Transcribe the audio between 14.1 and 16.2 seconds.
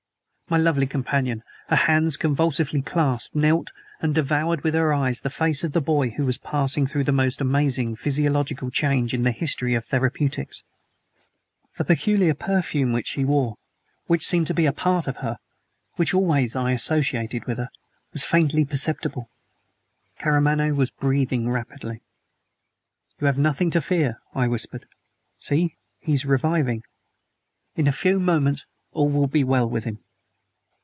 seemed to be a part of her which